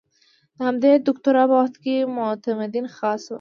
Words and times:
د 0.55 0.57
همدې 0.67 0.91
دوکتورا 1.07 1.43
په 1.49 1.55
وخت 1.59 1.75
کې 1.83 1.95
معتمدین 2.15 2.85
خاص 2.97 3.21
وو. 3.25 3.29